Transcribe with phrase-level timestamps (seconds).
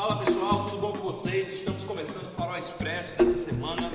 [0.00, 1.52] Fala pessoal, tudo bom com vocês?
[1.52, 3.90] Estamos começando o Farol Expresso dessa semana,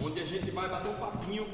[0.00, 1.44] onde a gente vai bater um papinho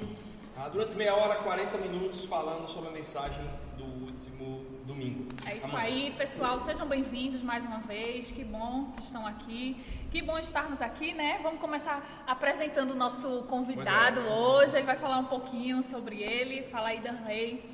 [0.55, 3.43] ah, durante meia hora, 40 minutos, falando sobre a mensagem
[3.79, 5.33] do último domingo.
[5.47, 5.85] É isso Amanhã.
[5.85, 6.61] aí, pessoal.
[6.61, 8.31] Sejam bem-vindos mais uma vez.
[8.31, 9.83] Que bom que estão aqui.
[10.11, 11.41] Que bom estarmos aqui, né?
[11.43, 14.31] Vamos começar apresentando o nosso convidado é.
[14.31, 14.77] hoje.
[14.77, 16.65] Ele vai falar um pouquinho sobre ele.
[16.65, 17.65] Fala aí, Danley.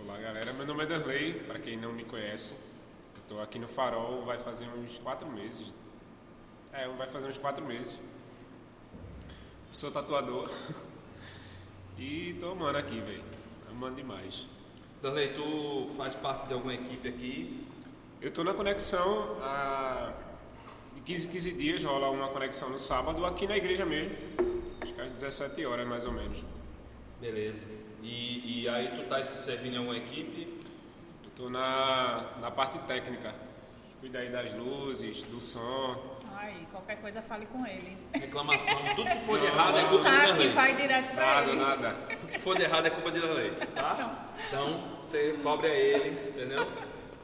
[0.00, 2.65] Olá galera, meu nome é Darley, para quem não me conhece.
[3.28, 5.74] Tô aqui no Farol vai fazer uns quatro meses.
[6.72, 7.98] É, vai fazer uns quatro meses.
[9.72, 10.50] Sou tatuador.
[11.98, 13.24] E tô amando aqui, velho.
[13.70, 14.46] Amando demais.
[15.00, 17.66] Danley, tu faz parte de alguma equipe aqui?
[18.20, 20.12] Eu tô na conexão há
[20.94, 24.14] de 15 15 dias, rola uma conexão no sábado aqui na igreja mesmo.
[24.82, 26.44] Acho que às 17 horas mais ou menos.
[27.18, 27.66] Beleza.
[28.02, 30.58] E, e aí tu tá se servindo em alguma equipe?
[31.36, 33.34] Tô na, na parte técnica.
[34.00, 36.16] Cuida aí das luzes, do som.
[36.34, 37.96] Ai, qualquer coisa fale com ele.
[38.14, 41.60] Reclamação, tudo que for de errado é culpa de que vai direto pra Nada, ele.
[41.60, 41.90] nada.
[42.18, 44.26] Tudo que for de errado é culpa de Danley, tá?
[44.48, 46.66] Então, você cobre a ele, entendeu?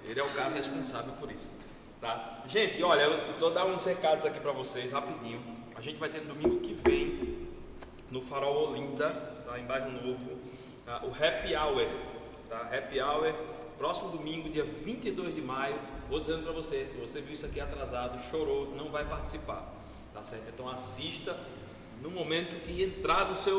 [0.04, 1.56] Ele é o cara responsável por isso,
[2.00, 2.42] tá?
[2.46, 5.40] Gente, olha, eu tô dando uns recados aqui pra vocês, rapidinho.
[5.76, 7.48] A gente vai ter no domingo que vem,
[8.10, 9.10] no Farol Olinda,
[9.46, 9.58] tá?
[9.58, 10.38] Em Bairro Novo,
[10.84, 11.00] tá?
[11.04, 11.86] o Happy Hour,
[12.48, 12.60] tá?
[12.76, 13.32] Happy Hour,
[13.82, 15.76] próximo domingo, dia 22 de maio.
[16.08, 19.74] Vou dizendo pra vocês, se você viu isso aqui atrasado, chorou, não vai participar,
[20.14, 20.44] tá certo?
[20.54, 21.36] Então assista
[22.00, 23.58] no momento que entrar no seu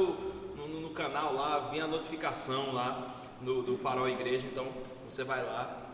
[0.55, 4.66] no, no- canal lá, vir a notificação lá no, do Farol Igreja, então
[5.09, 5.89] você vai lá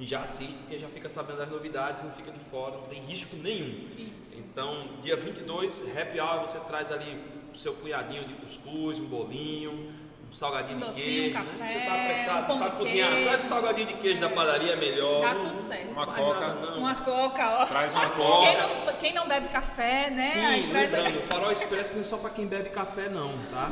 [0.00, 3.00] e já assiste, porque já fica sabendo das novidades, não fica de fora, não tem
[3.04, 4.10] risco nenhum.
[4.36, 7.16] Então, dia 22, happy hour, você traz ali
[7.52, 9.94] o seu punhadinho de cuscuz, um bolinho,
[10.28, 11.50] um salgadinho Um de queijo, um né?
[11.58, 13.24] café, Você tá apressado, um sabe cozinhar, queijo.
[13.26, 15.22] traz o salgadinho de queijo da padaria é melhor.
[15.22, 15.90] Tá tudo certo.
[15.92, 16.40] Uma coca.
[16.40, 16.78] nada, não.
[16.78, 17.66] Uma coca, ó.
[17.66, 18.46] Traz uma coca.
[18.46, 20.22] Quem não, quem não bebe café, né?
[20.22, 23.32] Aí Sim, traz- lembrando, o farol expresso não é só para quem bebe café não,
[23.52, 23.70] tá?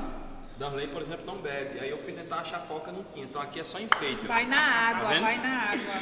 [0.56, 1.80] Darley, por exemplo, não bebe.
[1.80, 3.24] Aí eu fui tentar achar coca, não tinha.
[3.24, 4.20] Então aqui é só enfeite.
[4.24, 4.28] ó.
[4.28, 5.94] Vai na água, Tá vai na água.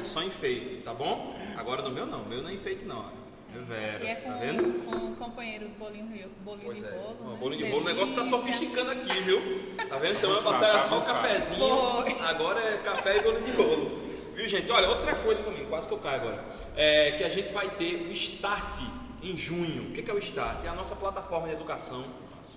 [0.00, 1.36] É só enfeite, tá bom?
[1.56, 3.04] Agora no meu não, meu não é enfeite não.
[3.54, 4.84] É Vera, E é com, tá vendo?
[4.84, 6.90] com o companheiro do bolinho, rio- bolinho Pois de é.
[6.90, 7.16] bolo.
[7.24, 7.36] Ó, né?
[7.40, 9.40] bolinho de bolo, o negócio tá sofisticando aqui, viu?
[9.88, 10.16] Tá vendo?
[10.16, 12.12] Semana passada era tá só um cafezinho, Foi.
[12.20, 13.98] agora é café e bolinho de bolo.
[14.34, 14.70] Viu, gente?
[14.70, 16.44] Olha, outra coisa também, quase que eu caio agora.
[16.76, 18.80] É que a gente vai ter o Start
[19.22, 19.90] em junho.
[19.90, 20.64] O que é o Start?
[20.64, 22.04] É a nossa plataforma de educação.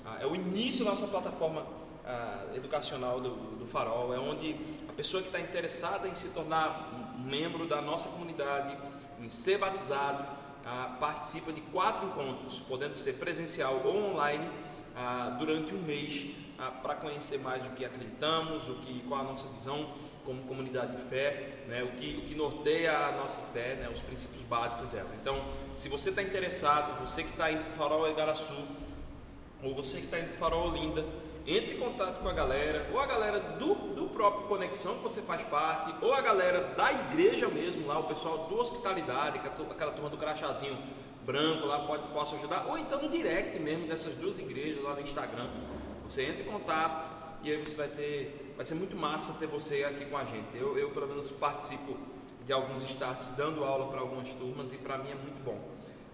[0.06, 1.66] Ah, É o início da nossa plataforma
[2.06, 4.14] ah, educacional do, do Farol.
[4.14, 4.56] É onde
[4.88, 8.78] a pessoa que está interessada em se tornar um membro da nossa comunidade,
[9.20, 10.24] em ser batizado,
[10.66, 14.50] ah, participa de quatro encontros, podendo ser presencial ou online,
[14.96, 16.36] ah, durante um mês,
[16.84, 19.90] para conhecer mais o que acreditamos, o que, qual a nossa visão
[20.24, 24.02] como comunidade de fé, né, o, que, o que norteia a nossa fé, né, os
[24.02, 25.10] princípios básicos dela.
[25.20, 25.44] Então,
[25.76, 28.68] se você está interessado, você que está indo para o Farol Igaraçu,
[29.64, 31.04] ou você que está indo para o Farol Olinda,
[31.46, 35.22] entre em contato com a galera, ou a galera do, do próprio Conexão que você
[35.22, 40.10] faz parte, ou a galera da igreja mesmo, lá, o pessoal do Hospitalidade, aquela turma
[40.10, 40.78] do crachazinho
[41.26, 45.02] branco lá, pode, possa ajudar, ou então no direct mesmo dessas duas igrejas lá no
[45.02, 45.50] Instagram.
[46.08, 47.08] Você entra em contato
[47.44, 48.54] e aí você vai ter.
[48.56, 50.56] Vai ser muito massa ter você aqui com a gente.
[50.56, 51.98] Eu, eu pelo menos participo
[52.46, 55.60] de alguns starts dando aula para algumas turmas e para mim é muito bom.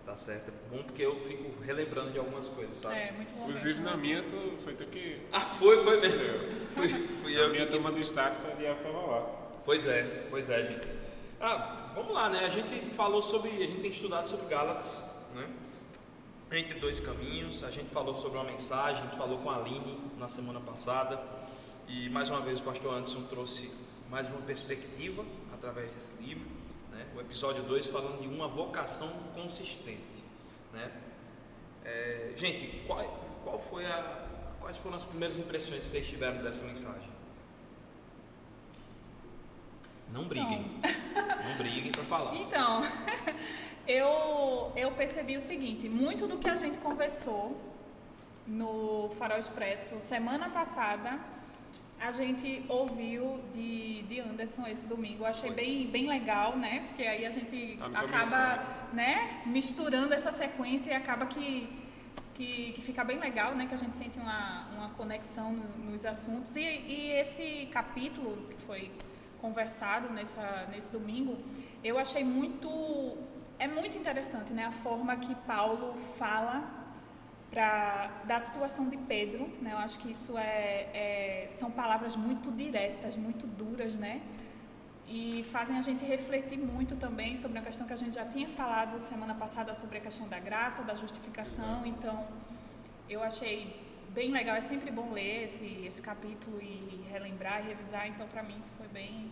[0.07, 0.47] Tá certo?
[0.47, 2.95] É bom porque eu fico relembrando de algumas coisas, sabe?
[2.95, 3.43] É, muito bom.
[3.43, 3.89] Inclusive mesmo.
[3.89, 5.19] na minha, tu, foi tu que.
[5.33, 6.21] Ah, foi, foi mesmo.
[6.73, 7.71] Fui, fui Na eu minha que.
[7.71, 9.25] turma do Estado foi a Diabo tava lá.
[9.65, 10.95] Pois é, pois é, gente.
[11.41, 12.45] Ah, vamos lá, né?
[12.45, 13.49] A gente falou sobre.
[13.49, 15.03] A gente tem estudado sobre Gálatas,
[15.35, 15.49] né?
[16.53, 17.65] Entre dois caminhos.
[17.65, 21.21] A gente falou sobre uma mensagem, a gente falou com a Aline na semana passada.
[21.85, 23.69] E mais uma vez o pastor Anderson trouxe
[24.09, 26.56] mais uma perspectiva através desse livro.
[27.27, 30.23] Episódio 2 falando de uma vocação consistente.
[30.71, 30.89] Né?
[31.83, 33.03] É, gente, qual,
[33.43, 34.25] qual foi a,
[34.61, 37.09] quais foram as primeiras impressões que vocês tiveram dessa mensagem?
[40.09, 40.79] Não briguem.
[41.45, 42.33] Não briguem para falar.
[42.33, 42.81] Então,
[43.85, 47.59] eu, eu percebi o seguinte: muito do que a gente conversou
[48.47, 51.19] no Farol Expresso semana passada,
[51.99, 55.23] a gente ouviu de, de Anderson esse domingo.
[55.23, 56.85] Eu achei bem, bem legal, né?
[56.87, 58.63] Porque aí a gente Tá acaba
[58.93, 61.67] né, misturando essa sequência e acaba que,
[62.35, 63.65] que, que fica bem legal, né?
[63.65, 66.55] Que a gente sente uma, uma conexão no- nos assuntos.
[66.55, 68.91] E, e esse capítulo que foi
[69.41, 71.37] conversado nessa, nesse domingo,
[71.83, 73.17] eu achei muito.
[73.59, 74.65] É muito interessante, né?
[74.65, 76.76] A forma que Paulo fala
[77.57, 79.71] pra, da situação de Pedro, né?
[79.71, 84.21] Eu acho que isso é, é- são palavras muito diretas, muito duras, né?
[85.09, 88.49] e fazem a gente refletir muito também sobre a questão que a gente já tinha
[88.49, 91.75] falado semana passada sobre a questão da graça, da justificação.
[91.75, 91.87] Exato.
[91.87, 92.27] Então,
[93.09, 93.73] eu achei
[94.09, 94.57] bem legal.
[94.57, 98.05] É sempre bom ler esse, esse capítulo e relembrar e revisar.
[98.09, 99.31] Então, para mim, isso foi bem,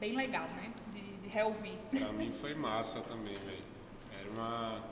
[0.00, 0.72] bem legal, né?
[0.90, 1.76] De, de reouvir.
[1.90, 3.64] Pra mim foi massa também, velho.
[4.18, 4.91] Era uma.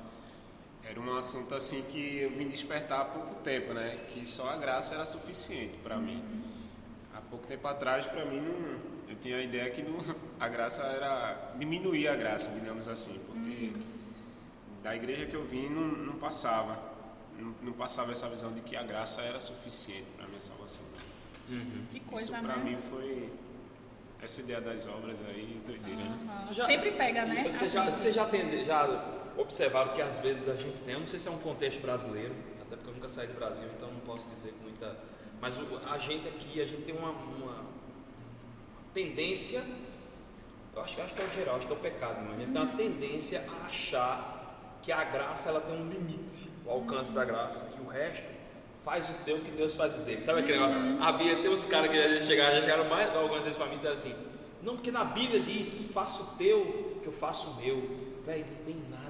[0.85, 3.99] Era um assunto assim que eu vim despertar há pouco tempo, né?
[4.09, 6.23] Que só a graça era suficiente pra mim.
[7.15, 9.99] Há pouco tempo atrás, pra mim, não, eu tinha a ideia que não,
[10.39, 13.73] a graça era diminuir a graça, digamos assim, porque
[14.83, 16.79] da igreja que eu vim não, não passava,
[17.39, 20.81] não, não passava essa visão de que a graça era suficiente pra minha salvação.
[21.91, 22.41] Que coisa, Isso né?
[22.43, 23.29] pra mim foi
[24.23, 25.99] essa ideia das obras aí, doideira.
[26.01, 26.45] né?
[26.49, 27.45] Tu já- Sempre pega, né?
[27.45, 31.01] Você A já, você já, tem, já observaram que às vezes a gente tem, eu
[31.01, 33.91] não sei se é um contexto brasileiro, até porque eu nunca saí do Brasil, então
[33.91, 34.97] não posso dizer com muita.
[35.41, 35.59] Mas
[35.91, 37.65] a gente aqui, a gente tem uma, uma
[38.93, 39.63] tendência,
[40.75, 42.41] eu acho, que- acho que é o geral, acho que é o pecado, mas a
[42.41, 47.13] gente tem uma tendência a achar que a graça ela tem um limite, o alcance
[47.13, 48.25] da graça, e o resto
[48.85, 50.23] faz o teu que Deus faz o dele.
[50.23, 50.79] Sabe aquele negócio?
[51.03, 53.75] A Bíblia tem uns caras que já chegaram, já chegaram mais algumas vezes pra mim
[53.75, 54.15] e disseram assim,
[54.63, 58.11] não, porque na Bíblia diz, faça o teu que eu faço o meu.
[58.25, 59.10] Velho, não tem nada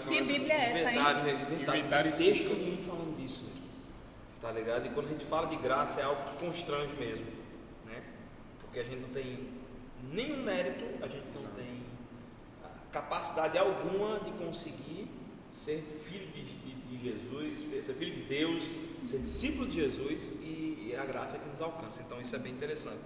[0.00, 0.96] Que Bíblia é essa, hein?
[1.24, 1.46] Né?
[1.52, 2.18] Inventaram Não isso.
[2.18, 3.50] tem texto nenhum falando disso, né?
[4.40, 4.86] Tá ligado?
[4.86, 7.26] E quando a gente fala de graça é algo que constrange mesmo,
[7.86, 8.02] né?
[8.60, 9.48] Porque a gente não tem
[10.10, 11.82] nenhum mérito, a gente não tem
[12.64, 15.08] ah, capacidade alguma de conseguir
[15.50, 18.70] ser filho de, de- de Jesus, ser filho de Deus,
[19.04, 22.02] ser discípulo de Jesus e, e a graça é que nos alcança.
[22.02, 22.98] Então isso é bem interessante.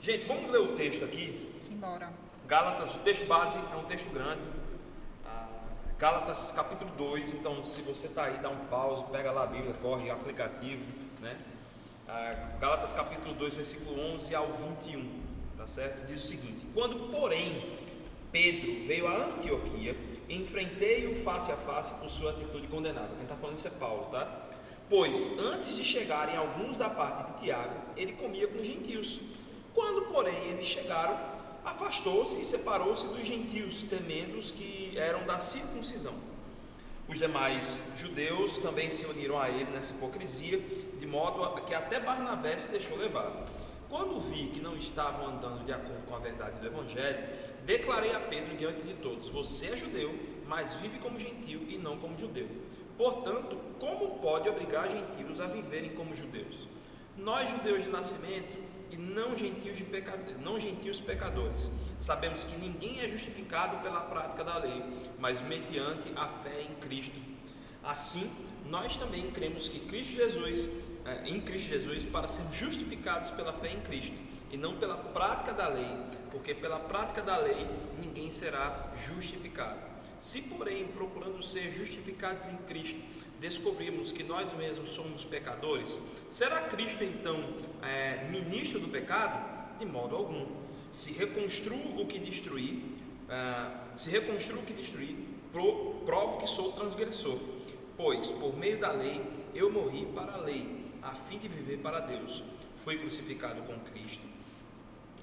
[0.00, 1.50] Gente, vamos ler o texto aqui.
[1.70, 2.12] Embora.
[2.46, 4.40] Gálatas, o texto base é um texto grande.
[5.98, 9.72] Gálatas capítulo 2, então se você está aí, dá um pause, pega lá a Bíblia,
[9.80, 10.84] corre, aplicativo,
[11.22, 11.38] né?
[12.06, 15.22] Ah, Gálatas capítulo 2, versículo 11 ao 21,
[15.56, 16.06] tá certo?
[16.06, 17.78] Diz o seguinte: Quando, porém,
[18.30, 19.96] Pedro veio a Antioquia,
[20.28, 23.14] enfrentei-o face a face por sua atitude condenável.
[23.14, 24.48] Quem está falando isso é Paulo, tá?
[24.90, 29.22] Pois, antes de chegarem alguns da parte de Tiago, ele comia com os gentios.
[29.72, 31.18] Quando, porém, eles chegaram,
[31.66, 36.14] afastou-se e separou-se dos gentios, temendo os que eram da circuncisão.
[37.08, 40.60] Os demais judeus também se uniram a ele nessa hipocrisia,
[40.98, 43.46] de modo que até Barnabé se deixou levar.
[43.88, 47.28] Quando vi que não estavam andando de acordo com a verdade do Evangelho,
[47.64, 50.14] declarei a Pedro diante de todos: Você é judeu,
[50.46, 52.48] mas vive como gentil e não como judeu.
[52.96, 56.66] Portanto, como pode obrigar gentios a viverem como judeus?
[57.16, 58.56] Nós, judeus de nascimento,
[58.90, 60.16] e não gentios, de peca...
[60.40, 61.70] não gentios pecadores.
[61.98, 64.82] Sabemos que ninguém é justificado pela prática da lei,
[65.18, 67.20] mas mediante a fé em Cristo.
[67.82, 68.30] Assim,
[68.68, 70.68] nós também cremos que Cristo Jesus,
[71.04, 74.16] eh, em Cristo Jesus, para sermos justificados pela fé em Cristo
[74.50, 75.96] e não pela prática da lei,
[76.30, 77.66] porque pela prática da lei
[78.00, 79.78] ninguém será justificado.
[80.18, 82.98] Se, porém, procurando ser justificados em Cristo,
[83.40, 86.00] descobrimos que nós mesmos somos pecadores,
[86.30, 89.78] será Cristo então é, ministro do pecado?
[89.78, 90.46] De modo algum.
[90.90, 92.96] Se reconstruo o que destruí,
[93.28, 97.38] ah, se reconstruo o que destruí, pro- provo que sou transgressor.
[97.96, 99.20] Pois, por meio da lei,
[99.54, 102.42] eu morri para a lei, a fim de viver para Deus.
[102.76, 104.26] Fui crucificado com Cristo.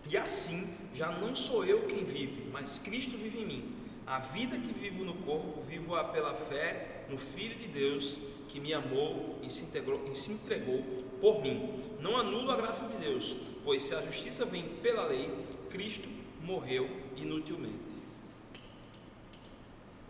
[0.06, 3.76] E assim, já não sou eu quem vive, mas Cristo vive em mim.
[4.06, 8.18] A vida que vivo no corpo, vivo-a pela fé no Filho de Deus,
[8.50, 10.84] que me amou e se, integrou, e se entregou
[11.20, 11.82] por mim.
[12.00, 15.30] Não anulo a graça de Deus, pois se a justiça vem pela lei,
[15.70, 16.08] Cristo
[16.42, 17.94] morreu inutilmente.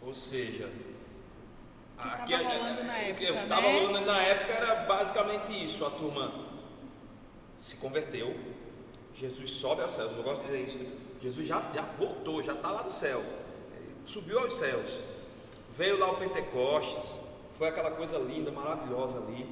[0.02, 0.70] Ou seja,
[2.26, 3.80] que tava rolando na o que época, estava né?
[3.80, 6.34] rolando na época era basicamente isso: a turma
[7.58, 8.36] se converteu,
[9.14, 10.12] Jesus sobe aos céus.
[10.12, 11.04] Eu gosto de dizer isso.
[11.22, 13.24] Jesus já, já voltou, já está lá no céu,
[14.06, 15.00] subiu aos céus.
[15.76, 17.16] Veio lá o Pentecostes,
[17.58, 19.48] foi aquela coisa linda, maravilhosa ali.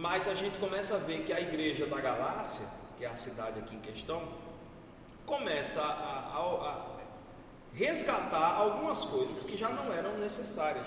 [0.00, 2.64] Mas a gente começa a ver que a igreja da Galácia,
[2.96, 4.22] que é a cidade aqui em questão,
[5.24, 6.90] começa a, a- a
[7.72, 10.84] resgatar algumas coisas que já não eram necessárias.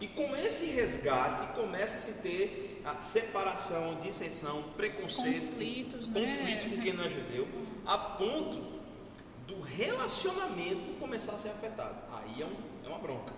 [0.00, 6.20] E com esse resgate começa a se ter a separação, dissensão, preconceito, Conflitos, né?
[6.20, 7.46] conflitos com quem não é judeu,
[7.86, 8.58] a ponto
[9.46, 11.96] do relacionamento começar a ser afetado.
[12.12, 13.32] Aí é, um- é uma bronca.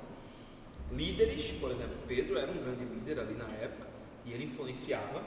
[0.93, 3.87] Líderes, por exemplo, Pedro era um grande líder ali na época
[4.25, 5.23] e ele influenciava.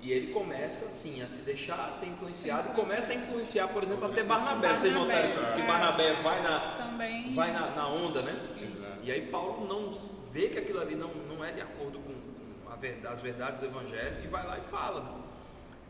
[0.00, 4.06] E ele começa assim a se deixar ser influenciado e começa a influenciar, por exemplo,
[4.06, 4.74] até Barnabé.
[4.76, 5.38] Vocês notaram isso?
[5.38, 5.64] Barnabé, Que é.
[5.64, 7.32] Barnabé vai na, Também.
[7.34, 8.36] vai na, na onda, né?
[8.60, 8.98] Exato.
[9.04, 9.90] E aí Paulo não
[10.32, 12.14] vê que aquilo ali não, não é de acordo com,
[12.64, 15.02] com a verdade, as verdades do Evangelho e vai lá e fala.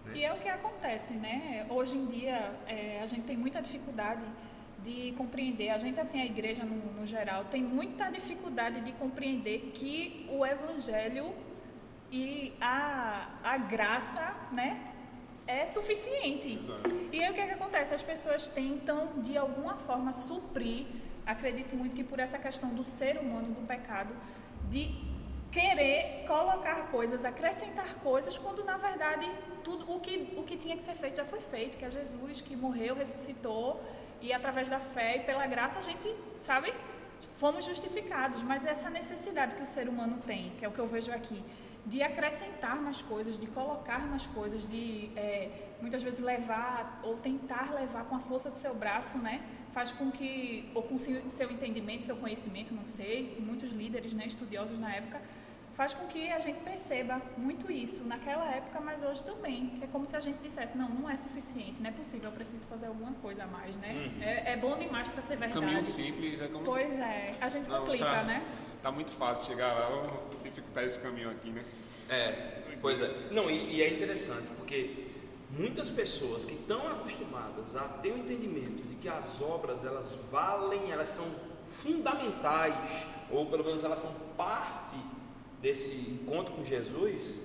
[0.04, 0.12] Né?
[0.14, 1.66] E é o que acontece, né?
[1.70, 4.20] Hoje em dia é, a gente tem muita dificuldade
[4.84, 5.70] de compreender.
[5.70, 10.44] A gente, assim, a igreja no, no geral, tem muita dificuldade de compreender que o
[10.44, 11.32] evangelho
[12.10, 14.92] e a, a graça, né?
[15.46, 16.54] É suficiente.
[16.54, 16.90] Exato.
[17.10, 17.94] E aí o que, é que acontece?
[17.94, 20.86] As pessoas tentam, de alguma forma, suprir,
[21.26, 24.14] acredito muito que por essa questão do ser humano, do pecado,
[24.70, 24.94] de
[25.50, 29.30] querer colocar coisas, acrescentar coisas, quando na verdade
[29.62, 32.40] tudo o que, o que tinha que ser feito já foi feito, que é Jesus
[32.40, 33.80] que morreu, ressuscitou,
[34.22, 36.72] e através da fé e pela graça a gente, sabe,
[37.36, 38.42] fomos justificados.
[38.42, 41.42] Mas essa necessidade que o ser humano tem, que é o que eu vejo aqui,
[41.84, 45.50] de acrescentar mais coisas, de colocar mais coisas, de é,
[45.80, 49.42] muitas vezes levar ou tentar levar com a força do seu braço, né?
[49.72, 54.78] Faz com que, ou com seu entendimento, seu conhecimento, não sei, muitos líderes, né, estudiosos
[54.78, 55.20] na época,
[55.74, 59.78] faz com que a gente perceba muito isso naquela época, mas hoje também.
[59.82, 62.66] É como se a gente dissesse, não, não é suficiente, não é possível, eu preciso
[62.66, 63.92] fazer alguma coisa a mais, né?
[63.92, 64.22] Uhum.
[64.22, 65.60] É, é bom demais para ser verdade.
[65.60, 68.44] Caminho simples é como Pois é, a gente Não, complica, tá, né?
[68.82, 71.64] Tá muito fácil chegar lá, vamos dificultar esse caminho aqui, né?
[72.08, 73.28] É, pois é.
[73.30, 75.08] Não, e, e é interessante, porque
[75.50, 80.90] muitas pessoas que estão acostumadas a ter o entendimento de que as obras elas valem,
[80.90, 81.24] elas são
[81.64, 84.96] fundamentais, ou pelo menos elas são parte
[85.62, 87.40] desse encontro com Jesus,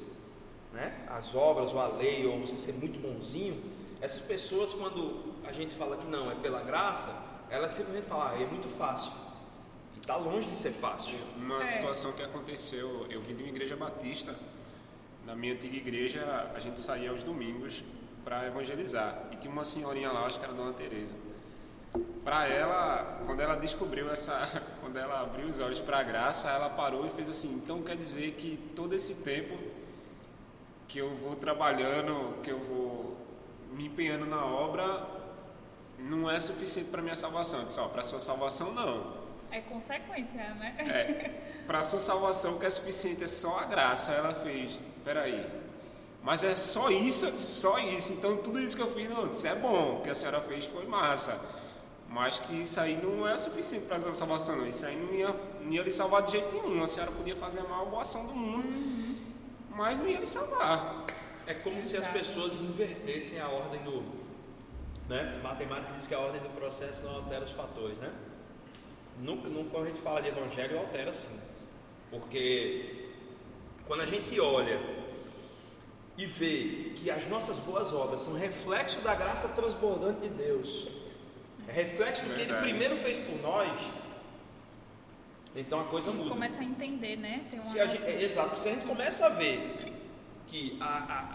[0.73, 1.05] né?
[1.07, 3.63] As obras, ou a lei, ou você ser muito bonzinho,
[4.01, 7.09] essas pessoas quando a gente fala que não é pela graça,
[7.49, 9.11] elas simplesmente falam, ah, é muito fácil.
[9.95, 11.17] E está longe de ser fácil.
[11.37, 11.63] Uma É.
[11.63, 14.35] situação que aconteceu, eu vim de uma igreja batista.
[15.25, 17.83] Na minha antiga igreja, a gente saía aos domingos
[18.23, 19.27] para evangelizar.
[19.31, 21.15] E tinha uma senhorinha lá, acho que era a Dona Teresa.
[22.23, 26.69] Para ela, quando ela descobriu essa, quando ela abriu os olhos para a graça, ela
[26.69, 29.57] parou e fez assim: "Então quer dizer que todo esse tempo
[30.87, 33.17] que eu vou trabalhando, que eu vou
[33.71, 35.05] me empenhando na obra,
[35.99, 37.59] não é suficiente para minha salvação".
[37.59, 39.27] Eu disse: "Ó, para sua salvação não".
[39.51, 40.75] É consequência, né?
[40.79, 44.11] É, para sua salvação o que é suficiente é só a graça.
[44.11, 45.45] Ela fez, peraí,
[46.21, 48.11] mas é só isso, só isso.
[48.11, 50.65] Então tudo isso que eu fiz, não, isso é bom, o que a senhora fez
[50.65, 51.39] foi massa.
[52.09, 54.67] Mas que isso aí não é suficiente para a sua salvação, não.
[54.67, 56.81] Isso aí não ia, não ia lhe salvar de jeito nenhum.
[56.83, 59.21] A senhora podia fazer a maior boa ação do mundo,
[59.69, 61.05] mas não ia lhe salvar.
[61.45, 62.17] É como se as Exato.
[62.17, 64.03] pessoas invertessem a ordem do.
[65.07, 65.39] Né?
[65.39, 68.11] A matemática diz que a ordem do processo não altera os fatores, né?
[69.21, 71.39] No, no, quando a gente fala de evangelho, altera sim.
[72.11, 73.09] Porque
[73.85, 74.79] quando a gente olha
[76.17, 80.87] e vê que as nossas boas obras são reflexo da graça transbordante de Deus,
[81.67, 83.79] é reflexo do que Ele primeiro fez por nós,
[85.55, 86.29] então a coisa muda.
[86.29, 87.43] Começa a entender, né?
[87.49, 89.75] Tem uma Se a gente, é, exato, se a gente começa a ver
[90.47, 91.33] que a-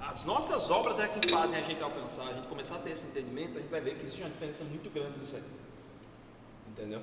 [0.00, 2.90] a- as nossas obras é que fazem a gente alcançar, a gente começar a ter
[2.92, 5.42] esse entendimento, a gente vai ver que existe uma diferença muito grande nisso aí.
[6.68, 7.02] Entendeu?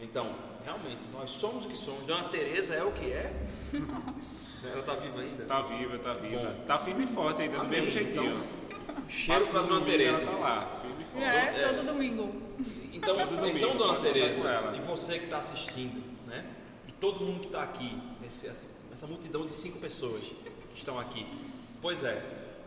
[0.00, 0.34] Então,
[0.64, 2.04] realmente, nós somos o que somos.
[2.04, 3.32] Dona Teresa é o que é.
[4.64, 5.44] Ela está viva ainda.
[5.44, 6.42] Tá viva, tá viva.
[6.42, 6.64] Bom.
[6.66, 7.80] Tá firme e forte ainda, do Amém.
[7.80, 8.44] mesmo jeitinho.
[8.80, 10.22] Então, Cheiro para Dona Teresa.
[10.22, 10.80] Ela tá lá,
[11.22, 11.68] É, É.
[11.72, 12.42] todo domingo.
[12.92, 14.08] Então, Todo domingo, então Dona
[14.48, 14.76] ela.
[14.76, 16.44] e você que está assistindo, né?
[16.88, 20.98] E todo mundo que está aqui, esse- essa, essa multidão de cinco pessoas que estão
[20.98, 21.26] aqui.
[21.82, 22.22] Pois é,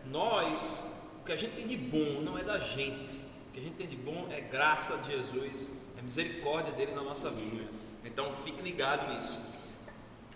[0.06, 0.84] nós,
[1.20, 3.16] o que a gente tem de bom não é da gente.
[3.48, 7.02] O que a gente tem de bom é graça de Jesus, é misericórdia dele na
[7.02, 7.64] nossa vida.
[8.04, 9.40] Então fique ligado nisso.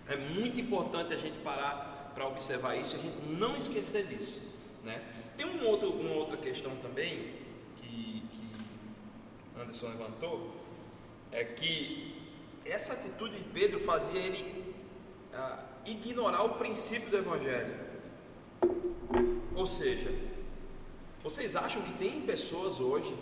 [0.07, 4.41] É muito importante a gente parar para observar isso e a gente não esquecer disso.
[4.83, 5.01] Né?
[5.35, 7.33] Tem um outro, uma outra questão também
[9.57, 10.51] Anderson levantou,
[11.31, 12.15] é que
[12.65, 14.73] essa atitude de Pedro fazia ele
[15.33, 17.85] ah, ignorar o princípio do Evangelho.
[19.55, 20.11] Ou seja,
[21.23, 23.15] vocês acham que tem pessoas hoje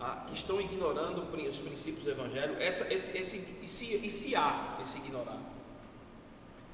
[0.00, 2.56] ah, que estão ignorando os princípios do Evangelho?
[2.60, 5.38] Essa, esse, esse, e, se, e se há esse ignorar?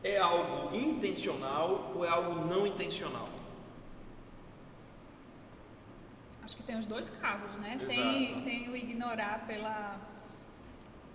[0.03, 3.29] É algo intencional ou é algo não intencional?
[6.51, 7.79] Acho que tem os dois casos, né?
[7.81, 7.95] Exato.
[7.95, 10.01] Tem, tem o ignorar pela,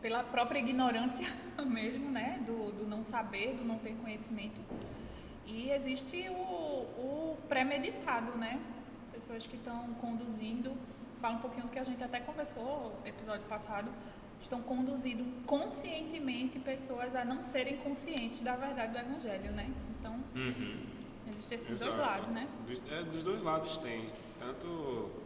[0.02, 1.28] pela própria ignorância
[1.68, 2.42] mesmo, né?
[2.46, 4.58] Do, do não saber, do não ter conhecimento.
[5.46, 8.62] E existe o, o premeditado, né?
[9.12, 10.72] Pessoas que estão conduzindo,
[11.20, 13.92] fala um pouquinho do que a gente até conversou no episódio passado,
[14.40, 19.70] estão conduzindo conscientemente pessoas a não serem conscientes da verdade do Evangelho, né?
[20.00, 20.18] Então,
[21.28, 22.48] existem esses dois lados, né?
[22.66, 24.10] Dos, é, dos dois lados tem.
[24.40, 25.25] Tanto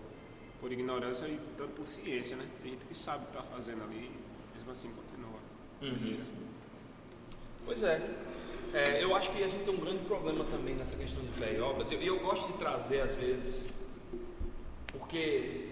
[0.60, 2.46] por ignorância e tanto por ciência, né?
[2.62, 4.12] Tem gente que sabe o que está fazendo ali,
[4.56, 5.40] mesmo assim continua.
[5.82, 6.18] Uhum.
[7.66, 8.10] Pois é.
[8.74, 11.56] É, eu acho que a gente tem um grande problema também nessa questão de fé
[11.56, 11.92] e obras.
[11.92, 13.68] Eu, eu gosto de trazer, às vezes,
[14.92, 15.70] porque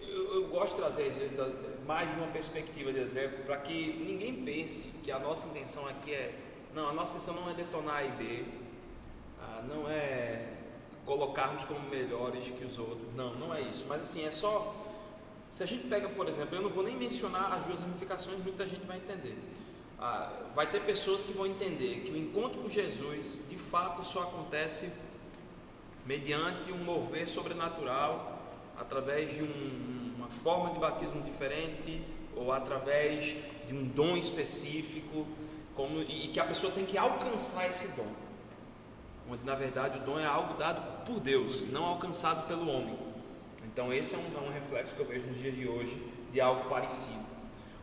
[0.00, 1.38] eu, eu gosto de trazer, às vezes,
[1.86, 6.12] mais de uma perspectiva de exemplo, para que ninguém pense que a nossa intenção aqui
[6.12, 6.34] é.
[6.74, 8.44] Não, a nossa intenção não é detonar A e B,
[9.40, 10.55] ah, não é
[11.06, 13.14] colocarmos como melhores que os outros.
[13.14, 13.86] Não, não é isso.
[13.88, 14.74] Mas assim, é só.
[15.52, 18.68] Se a gente pega, por exemplo, eu não vou nem mencionar as duas ramificações, muita
[18.68, 19.38] gente vai entender.
[19.98, 24.24] Ah, vai ter pessoas que vão entender que o encontro com Jesus de fato só
[24.24, 24.92] acontece
[26.04, 28.38] mediante um mover sobrenatural,
[28.78, 32.02] através de um, uma forma de batismo diferente
[32.36, 33.34] ou através
[33.66, 35.26] de um dom específico,
[35.74, 38.25] como, e, e que a pessoa tem que alcançar esse dom.
[39.30, 42.96] Onde na verdade o dom é algo dado por Deus, não alcançado pelo homem.
[43.64, 46.00] Então, esse é um, é um reflexo que eu vejo nos dias de hoje
[46.32, 47.24] de algo parecido.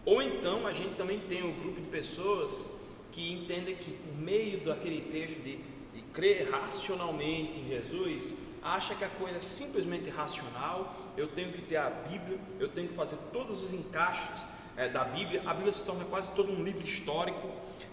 [0.05, 2.69] Ou então a gente também tem um grupo de pessoas
[3.11, 5.57] que entendem que por meio daquele texto de,
[5.93, 11.61] de crer racionalmente em Jesus, acha que a coisa é simplesmente racional, eu tenho que
[11.61, 15.71] ter a Bíblia, eu tenho que fazer todos os encaixes é, da Bíblia, a Bíblia
[15.71, 17.49] se torna quase todo um livro histórico,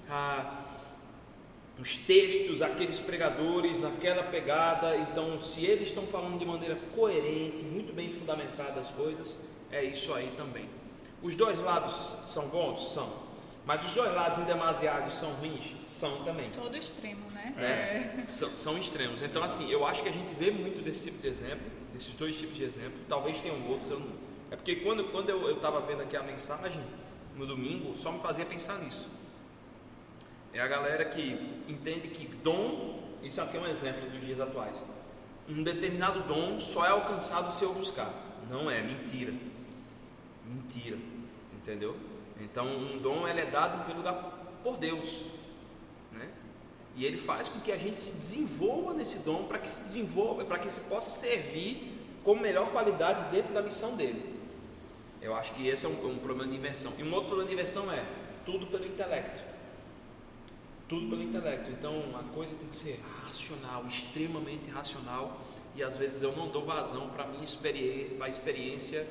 [0.08, 0.58] ah,
[1.80, 7.92] os textos, aqueles pregadores naquela pegada, então se eles estão falando de maneira coerente, muito
[7.92, 9.38] bem fundamentada as coisas,
[9.72, 10.68] é isso aí também.
[11.22, 12.92] Os dois lados são bons?
[12.92, 13.30] São.
[13.64, 15.74] Mas os dois lados em demasiado são ruins?
[15.86, 16.50] São também.
[16.50, 17.54] Todo extremo, né?
[17.56, 18.22] né?
[18.22, 18.26] É.
[18.26, 19.22] São, são, extremos.
[19.22, 22.36] Então, assim, eu acho que a gente vê muito desse tipo de exemplo, desses dois
[22.36, 22.98] tipos de exemplo.
[23.08, 24.08] Talvez tenham outros, eu não...
[24.50, 26.82] É porque quando, quando eu estava vendo aqui a mensagem,
[27.36, 29.08] no domingo, só me fazia pensar nisso.
[30.52, 34.84] É a galera que entende que dom, isso aqui é um exemplo dos dias atuais.
[35.48, 38.12] Um determinado dom só é alcançado se eu buscar.
[38.48, 39.32] Não é, mentira.
[40.44, 40.98] Mentira.
[41.54, 41.96] Entendeu?
[42.40, 45.26] Então, um dom ele é dado primeiro lugar por Deus,
[46.10, 46.28] né?
[46.96, 50.44] E ele faz com que a gente se desenvolva nesse dom para que se desenvolva,
[50.44, 54.38] para que se possa servir com melhor qualidade dentro da missão dele.
[55.22, 56.92] Eu acho que esse é um, um problema de inversão.
[56.98, 58.02] E um outro problema de inversão é
[58.44, 59.49] tudo pelo intelecto.
[60.90, 61.70] Tudo pelo intelecto.
[61.70, 65.40] Então a coisa tem que ser racional, extremamente racional.
[65.76, 69.06] E às vezes eu não dou vazão para a minha experiência, para a experiência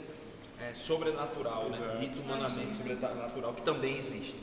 [0.60, 1.98] é, sobrenatural, né?
[2.02, 4.36] dito humanamente sobrenatural, que também existe.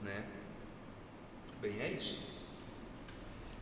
[0.00, 0.24] Né?
[1.60, 2.18] Bem, é isso.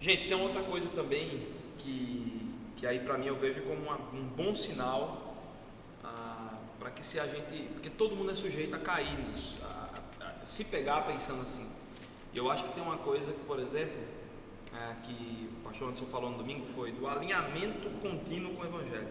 [0.01, 4.23] Gente, tem outra coisa também que, que aí para mim eu vejo como uma, um
[4.23, 5.35] bom sinal
[6.05, 7.70] ah, para que se a gente.
[7.73, 11.80] Porque todo mundo é sujeito a cair nisso, a, a, a se pegar pensando assim.
[12.33, 13.99] E eu acho que tem uma coisa que, por exemplo,
[14.73, 19.09] é, que o pastor Anderson falou no domingo foi do alinhamento contínuo com o Evangelho.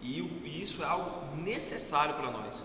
[0.00, 2.64] E, e isso é algo necessário para nós.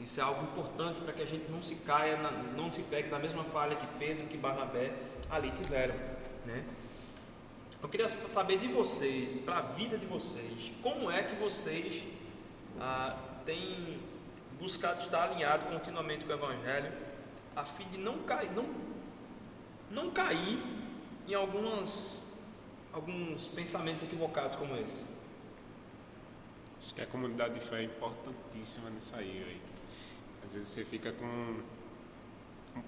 [0.00, 3.08] Isso é algo importante para que a gente não se caia, na, não se pegue
[3.08, 4.92] na mesma falha que Pedro e que Barnabé
[5.30, 5.94] ali tiveram.
[6.46, 6.64] Né?
[7.82, 12.04] Eu queria saber de vocês, para a vida de vocês, como é que vocês
[12.80, 14.00] ah, têm
[14.58, 16.92] buscado estar alinhado continuamente com o Evangelho,
[17.58, 18.66] a fim de não cair, não,
[19.90, 20.62] não cair
[21.26, 22.32] em algumas,
[22.92, 25.04] alguns pensamentos equivocados como esse.
[26.80, 29.42] Acho que a comunidade de fé é importantíssima nisso aí.
[29.44, 29.60] Véio.
[30.44, 31.56] Às vezes você fica com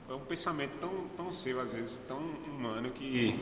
[0.09, 3.37] é um pensamento tão, tão seu, às vezes, tão humano que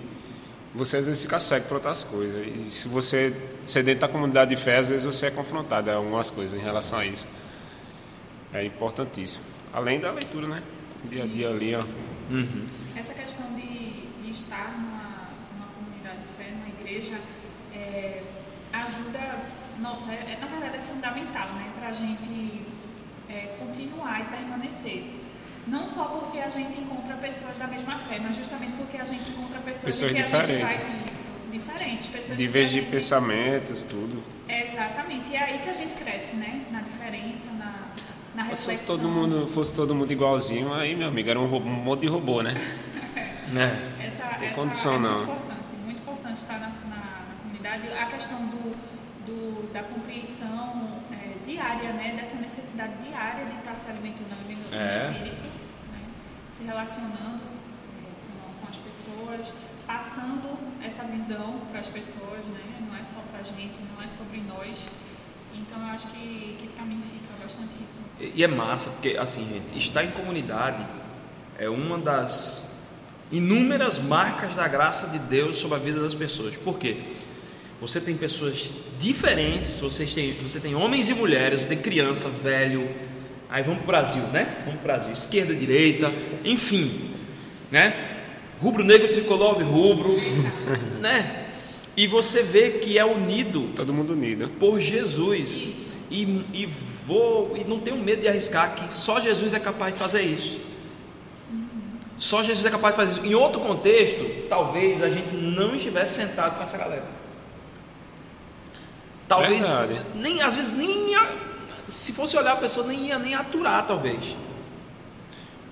[0.75, 2.47] você às vezes fica cego para outras coisas.
[2.47, 3.35] E se você
[3.67, 6.63] ser dentro da comunidade de fé, às vezes você é confrontado a algumas coisas em
[6.63, 7.27] relação a isso.
[8.51, 9.45] É importantíssimo.
[9.75, 10.63] Além da leitura, né?
[11.05, 11.85] Dia a dia ali, ó.
[12.31, 12.67] Uhum.
[12.97, 17.19] Essa questão de, de estar numa, numa, comunidade de fé, numa igreja,
[17.73, 18.23] é,
[18.73, 19.39] ajuda,
[19.81, 21.71] nossa, é, na verdade é fundamental, né?
[21.79, 22.63] Para a gente
[23.31, 25.05] é, continuar e permanecer.
[25.67, 29.31] Não só porque a gente encontra pessoas da mesma fé, mas justamente porque a gente
[29.31, 30.65] encontra pessoas, pessoas que diferentes.
[30.65, 34.23] a gente vai isso, diferentes, pessoas Divergir de pensamentos, tudo.
[34.49, 35.31] Exatamente.
[35.31, 36.65] E é aí que a gente cresce, né?
[36.71, 37.89] Na diferença, na,
[38.35, 38.75] na reflexão.
[38.75, 41.73] Se fosse todo mundo, fosse todo mundo igualzinho, aí, meu amigo, era um, robô, um
[41.73, 42.55] monte de robô, né?
[43.53, 43.95] né?
[44.01, 45.27] Essa, tem essa condição, é não.
[45.27, 46.97] Muito importante, muito importante estar na, na,
[47.29, 47.89] na comunidade.
[47.93, 48.77] A questão do,
[49.27, 52.17] do da compreensão é, diária, né?
[52.21, 54.29] Dessa necessidade diária de estar se alimentando
[54.71, 55.11] no é.
[55.13, 55.59] espírito
[56.59, 59.53] se relacionando é, com as pessoas,
[59.87, 62.85] passando essa visão para as pessoas, né?
[62.89, 64.85] Não é só para a gente, não é sobre nós.
[65.61, 68.01] Então eu acho que, que para mim fica bastante isso.
[68.21, 70.85] E, e é massa, porque assim, gente, estar em comunidade
[71.59, 72.71] é uma das
[73.31, 76.57] inúmeras marcas da graça de Deus sobre a vida das pessoas.
[76.57, 77.03] Por quê?
[77.81, 82.89] Você tem pessoas diferentes, você tem, você tem homens e mulheres, você tem criança, velho,
[83.51, 84.57] Aí vamos para o Brasil, né?
[84.67, 86.13] Vamos para o Brasil, esquerda, direita,
[86.45, 87.15] enfim,
[87.71, 87.95] né?
[88.61, 90.15] rubro-negro, tricolor, rubro,
[91.01, 91.47] né?
[91.99, 94.49] E você vê que é unido Todo mundo unido.
[94.61, 95.69] por Jesus.
[96.11, 96.23] E,
[96.55, 96.67] e
[97.05, 100.61] vou e não tenho medo de arriscar que só Jesus é capaz de fazer isso.
[102.17, 103.27] Só Jesus é capaz de fazer isso.
[103.29, 107.05] Em outro contexto, talvez a gente não estivesse sentado com essa galera.
[109.27, 110.01] Talvez Verdade.
[110.15, 111.31] nem às vezes nem ia,
[111.89, 114.37] se fosse olhar a pessoa nem ia nem aturar talvez.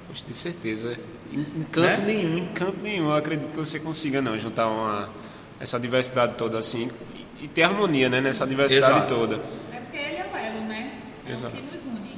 [0.08, 0.98] Poxa, de certeza.
[1.32, 2.06] Em, em canto Né?
[2.14, 5.08] nenhum, em canto nenhum, eu acredito que você consiga não juntar uma,
[5.60, 6.90] essa diversidade toda assim
[7.40, 9.14] e, ter harmonia, né, nessa diversidade Exato.
[9.14, 9.36] toda.
[9.72, 10.92] É porque ele é o elo, né?
[11.26, 11.56] É Exato.
[11.56, 12.16] o que nos une.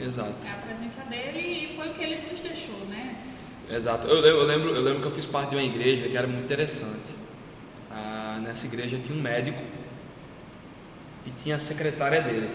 [0.00, 0.34] Exato.
[0.46, 3.16] É a presença dele e foi o que ele nos deixou, né?
[3.70, 4.06] Exato.
[4.06, 6.44] Eu, eu lembro, eu lembro que eu fiz parte de uma igreja que era muito
[6.44, 7.16] interessante.
[7.90, 9.58] Ah, nessa igreja tinha um médico
[11.24, 12.50] e tinha a secretária dele.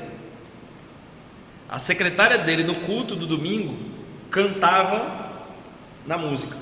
[1.67, 3.77] A secretária dele no culto do domingo
[4.29, 5.31] cantava
[6.05, 6.55] na música.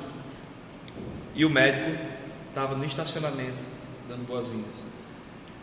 [1.35, 2.08] E o médico
[2.59, 3.65] estava no estacionamento
[4.07, 4.83] dando boas-vindas.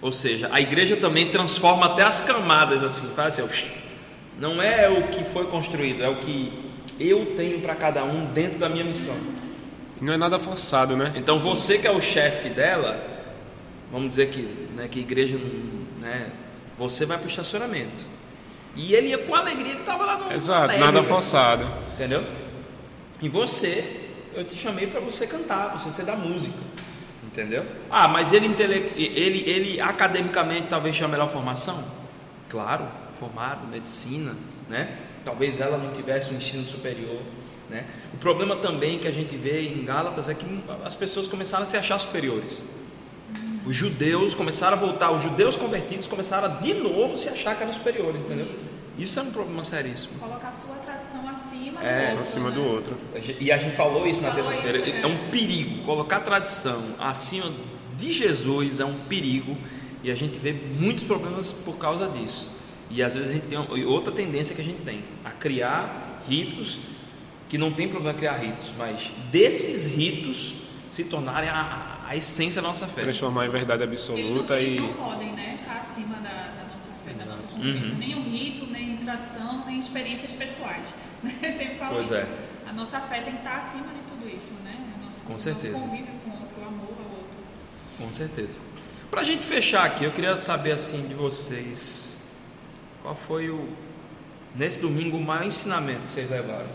[0.01, 3.71] Ou seja, a igreja também transforma até as camadas assim, faz assim,
[4.39, 6.53] não é o que foi construído, é o que
[6.99, 9.15] eu tenho para cada um dentro da minha missão.
[10.01, 11.13] Não é nada forçado, né?
[11.17, 13.03] Então você que é o chefe dela,
[13.91, 14.43] vamos dizer que,
[14.75, 15.39] né, que a igreja,
[16.01, 16.31] né,
[16.79, 18.07] você vai para o estacionamento.
[18.75, 21.67] E ele ia com alegria, ele estava lá no Exato, alegre, nada forçado.
[21.95, 22.23] Entendeu?
[23.21, 26.76] E você, eu te chamei para você cantar, para você ser da música.
[27.37, 27.66] Entendeu?
[27.90, 31.85] Ah, mas ele, intele- ele, ele academicamente talvez tinha a melhor formação?
[32.49, 32.87] Claro,
[33.20, 34.35] formado, medicina,
[34.70, 34.96] né?
[35.22, 37.20] Talvez ela não tivesse um ensino superior,
[37.68, 37.85] né?
[38.14, 40.46] O problema também que a gente vê em Gálatas é que
[40.83, 42.62] as pessoas começaram a se achar superiores.
[43.66, 47.62] Os judeus começaram a voltar, os judeus convertidos começaram a de novo se achar que
[47.62, 48.46] eram superiores, entendeu?
[48.96, 50.18] Isso é um problema seríssimo.
[50.18, 50.75] Colocar a sua
[51.29, 52.21] acima É, do outro.
[52.21, 52.55] Acima né?
[52.55, 52.97] do outro.
[53.15, 54.79] A E a gente falou isso na terça-feira.
[54.79, 55.07] É né?
[55.07, 55.83] um perigo.
[55.85, 57.51] Colocar tradição acima
[57.97, 59.57] de Jesus é um perigo.
[60.03, 62.51] E a gente vê muitos problemas por causa disso.
[62.91, 66.23] E às vezes a gente tem e outra tendência que a gente tem a criar
[66.29, 66.79] ritos
[67.49, 70.57] que não tem problema criar ritos, mas desses ritos
[70.91, 71.55] se tornarem a,
[72.05, 73.01] a- a essência da nossa fé.
[73.03, 74.81] Transformar em verdade Eles não, absoluta eles e.
[74.81, 75.59] não podem, né?
[75.61, 77.55] Estar acima da, da nossa fé, da nossa Exato.
[77.57, 77.93] convivência.
[77.93, 77.99] Uhum.
[77.99, 80.95] Nem o rito, nem tradição, nem experiências pessoais.
[81.23, 81.33] Né?
[81.42, 82.14] Eu Sempre falo Pois isso.
[82.14, 82.27] é.
[82.69, 84.73] A nossa fé tem que estar acima de tudo isso, né?
[85.01, 85.73] O nosso, Com certeza.
[85.73, 87.38] Nosso convívio com o outro, o amor ao outro.
[87.97, 88.61] Com certeza.
[89.11, 92.19] Pra gente fechar aqui, eu queria saber assim de vocês,
[93.03, 93.66] qual foi o
[94.55, 96.69] nesse domingo o maior ensinamento que vocês levaram?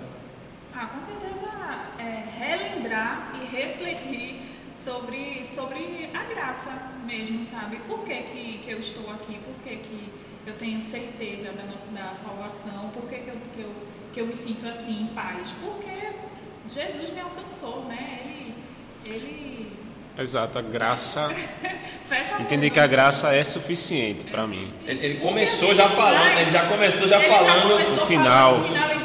[0.75, 1.51] Ah, com certeza
[1.99, 4.41] é, relembrar e refletir
[4.73, 6.71] sobre, sobre a graça
[7.05, 7.77] mesmo, sabe?
[7.87, 9.37] Por que, que, que eu estou aqui?
[9.39, 10.09] Por que, que
[10.45, 12.89] eu tenho certeza da, nossa, da salvação?
[12.93, 13.71] Por que, que, eu, que, eu,
[14.13, 15.53] que eu me sinto assim em paz?
[15.61, 16.11] Porque
[16.73, 18.21] Jesus me alcançou, né?
[18.25, 18.53] Ele,
[19.05, 19.71] ele
[20.17, 21.29] Exato, a graça.
[22.07, 24.69] fecha a Entender que a graça é suficiente para mim.
[24.85, 28.57] Ele, ele começou já falando, ele já começou já Ele falando começou no final.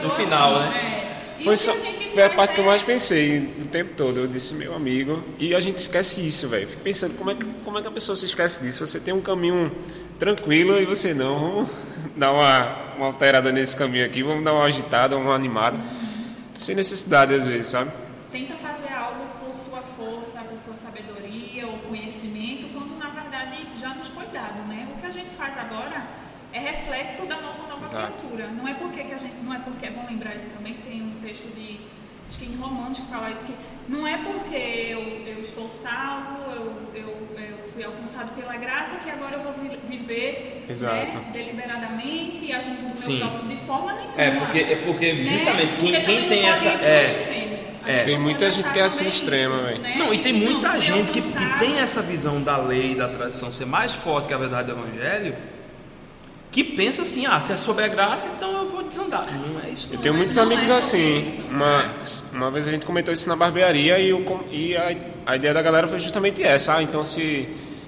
[0.02, 1.22] No final, assim, né?
[1.38, 4.18] E Foi, só, a foi a parte que eu é- mais pensei o tempo todo.
[4.20, 6.66] Eu disse, meu amigo, e a gente esquece isso, velho.
[6.66, 8.84] Fico pensando, como é, que, como é que a pessoa se esquece disso?
[8.84, 9.70] Você tem um caminho
[10.18, 11.64] tranquilo e você não.
[12.06, 15.76] Vamos dar uma, uma alterada nesse caminho aqui, vamos dar uma agitada, uma animada.
[16.56, 17.90] Sem necessidade, às vezes, sabe?
[18.36, 23.94] tenta fazer algo por sua força, por sua sabedoria ou conhecimento, quando na verdade já
[23.94, 24.88] nos foi dado, né?
[24.94, 26.06] O que a gente faz agora
[26.52, 28.26] é reflexo da nossa nova Exato.
[28.26, 28.48] criatura.
[28.48, 31.02] Não é porque que a gente, não é porque é bom lembrar isso também, tem
[31.02, 31.80] um texto de
[32.28, 33.54] acho que em Romanos que fala isso que
[33.88, 39.08] não é porque eu, eu estou salvo, eu, eu, eu fui alcançado pela graça que
[39.10, 41.18] agora eu vou vi- viver Exato.
[41.18, 43.18] né, deliberadamente e agindo do meu Sim.
[43.20, 44.14] próprio de forma nenhuma.
[44.16, 45.24] É porque é porque né?
[45.24, 46.70] justamente Porque quem, quem também tem não essa é
[47.88, 48.02] É.
[48.02, 49.78] Tem não muita gente que é assim também extrema, velho.
[49.80, 49.94] né?
[49.96, 52.94] Não, e tem Não, muita foi gente que, que tem essa visão da lei e
[52.96, 55.36] da tradição ser mais forte que a verdade do evangelho,
[56.50, 59.26] que pensa assim, ah, se é sobre a graça, então eu vou desandar.
[59.30, 59.90] Não é isso.
[59.90, 60.02] Eu não.
[60.02, 61.44] tenho muitos não é amigos sobre assim.
[61.50, 61.92] Uma,
[62.32, 65.52] uma vez a gente comentou isso na barbearia e, o com- e a, a ideia
[65.54, 66.74] da galera foi justamente essa.
[66.76, 67.46] Ah, então se,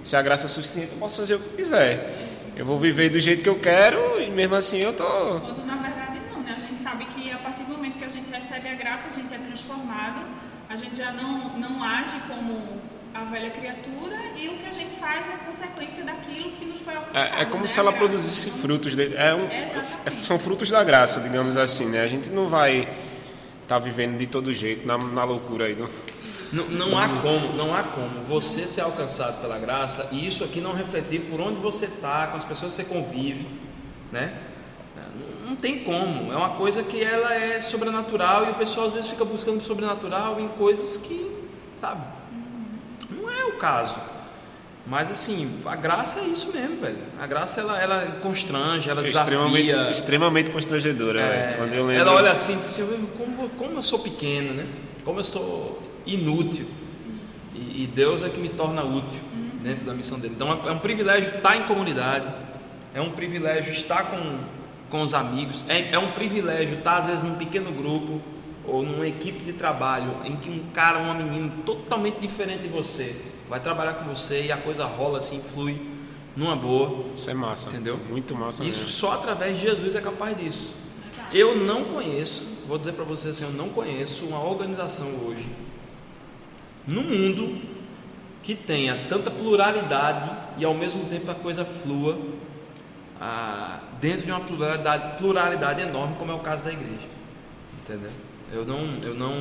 [0.08, 2.14] se a graça é suficiente, eu posso fazer o que eu quiser.
[2.56, 5.04] Eu vou viver do jeito que eu quero e mesmo assim eu tô.
[5.04, 6.54] Quando na verdade não, né?
[6.56, 9.10] A gente sabe que a partir do momento que a gente recebe a graça, a
[9.10, 10.24] gente é transformado,
[10.66, 12.80] a gente já não, não age como
[13.14, 16.94] a velha criatura e o que a gente faz é consequência daquilo que nos foi
[16.96, 17.38] alcançado.
[17.38, 17.66] É, é como né?
[17.66, 18.96] se ela produzisse frutos.
[18.96, 22.00] De, é um, é- são frutos da graça, digamos assim, né?
[22.00, 22.88] A gente não vai
[23.62, 25.76] estar vivendo de todo jeito na, na loucura aí.
[25.76, 25.86] Não.
[26.52, 30.60] Não, não há como, não há como você ser alcançado pela graça e isso aqui
[30.60, 33.46] não refletir por onde você está, com as pessoas que você convive,
[34.10, 34.32] né?
[35.46, 36.32] Não, tem como.
[36.32, 40.38] É uma coisa que ela é sobrenatural e o pessoal às vezes fica buscando sobrenatural
[40.40, 41.30] em coisas que
[41.80, 42.02] sabe?
[43.10, 43.94] Não é o caso.
[44.86, 46.96] Mas assim, a graça é isso mesmo, velho.
[47.20, 49.90] A graça ela, ela constrange, ela extremamente, desafia.
[49.90, 51.54] extremamente constrangedora, É.
[51.58, 52.00] Quando eu lembro.
[52.02, 54.66] Ela olha assim e diz assim, "Eu- como, como eu sou pequeno, né?
[55.04, 55.82] Como eu sou
[56.14, 56.66] inútil.
[57.54, 59.20] E, e Deus é que me torna útil
[59.62, 60.34] dentro da missão dele.
[60.34, 62.26] Então é, é um privilégio estar em comunidade,
[62.94, 64.38] é um privilégio estar com,
[64.88, 68.20] com os amigos, é, é um privilégio estar às vezes num pequeno grupo
[68.66, 73.16] ou numa equipe de trabalho em que um cara, uma menina totalmente diferente de você
[73.48, 75.80] vai trabalhar com você e a coisa rola assim, flui
[76.36, 77.06] numa boa.
[77.14, 77.70] Isso é massa.
[77.70, 77.98] Entendeu?
[78.08, 78.94] Muito massa Isso mesmo.
[78.94, 80.74] só através de Jesus é capaz disso.
[81.32, 85.46] Eu não conheço, vou dizer para vocês assim, eu não conheço uma organização hoje
[86.88, 87.60] no mundo
[88.42, 92.18] que tenha tanta pluralidade e ao mesmo tempo a coisa flua
[93.20, 97.06] ah, dentro de uma pluralidade, pluralidade enorme como é o caso da igreja.
[97.84, 98.10] Entendeu?
[98.50, 99.32] Eu não, eu não,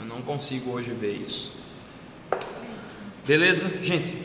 [0.00, 1.52] eu não consigo hoje ver isso.
[3.26, 4.16] Beleza, gente?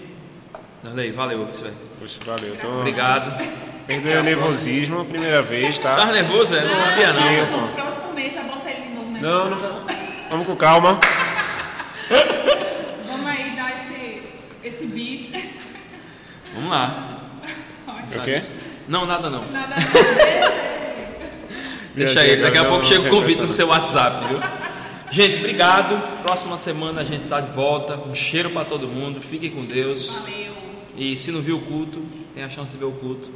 [0.84, 1.74] Darley, valeu, velho.
[2.00, 2.56] Poxa, valeu.
[2.58, 2.68] Tô...
[2.68, 3.32] Obrigado.
[3.88, 5.96] Perdoei o nervosismo, primeira vez, tá?
[5.96, 6.64] Tava nervoso, é?
[6.64, 7.22] Não sabia não.
[7.22, 9.86] Aqui, No próximo mês já bota ele de novo na Não, não.
[10.30, 11.00] Vamos com calma.
[13.08, 14.24] Vamos aí dar esse,
[14.64, 15.32] esse bis.
[16.54, 17.08] Vamos lá.
[18.14, 18.42] O quê?
[18.90, 19.50] Não, nada não.
[19.50, 19.82] Nada, nada.
[21.96, 22.42] Deixa ele.
[22.42, 24.40] Daqui a pouco chega o convite no seu WhatsApp, viu?
[25.12, 26.02] Gente, obrigado.
[26.22, 27.98] Próxima semana a gente tá de volta.
[27.98, 29.22] Um cheiro para todo mundo.
[29.22, 30.10] Fiquem com Deus.
[30.10, 30.52] Valeu.
[30.98, 32.02] E se não viu o culto,
[32.34, 33.32] tem a chance de ver o culto.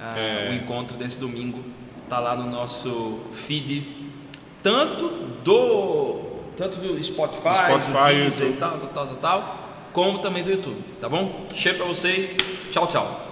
[0.00, 0.50] Ah, É.
[0.50, 1.62] O encontro desse domingo
[2.08, 3.86] tá lá no nosso feed,
[4.62, 5.08] tanto
[5.44, 6.20] do
[6.56, 8.48] tanto do Spotify, Spotify, do Deezer YouTube.
[8.48, 9.67] e tal, tal, tal, tal, tal,
[9.98, 11.44] como também do YouTube, tá bom?
[11.52, 12.36] Cheiro para vocês.
[12.70, 13.28] Tchau, tchau.